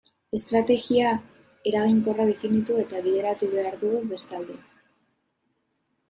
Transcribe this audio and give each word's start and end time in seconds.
Estrategia 0.35 1.09
eraginkorra 1.71 2.25
definitu 2.29 2.77
eta 2.83 3.01
bideratu 3.09 3.49
behar 3.51 3.77
dugu 3.83 4.01
bestalde. 4.15 4.57